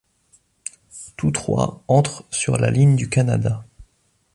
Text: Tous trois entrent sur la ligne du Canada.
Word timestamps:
Tous 1.15 1.29
trois 1.29 1.83
entrent 1.87 2.25
sur 2.31 2.57
la 2.57 2.71
ligne 2.71 2.95
du 2.95 3.07
Canada. 3.07 3.63